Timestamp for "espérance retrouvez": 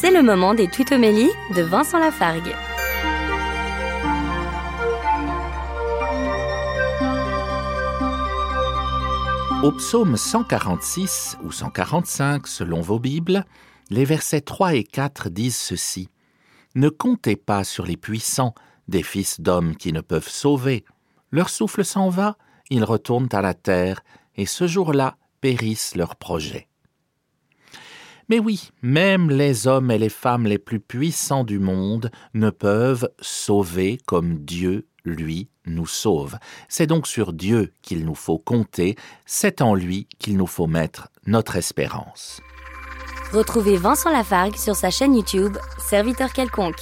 41.56-43.76